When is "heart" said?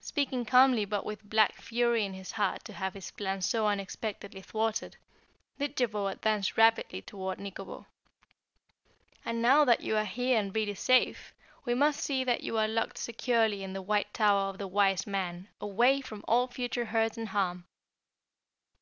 2.32-2.64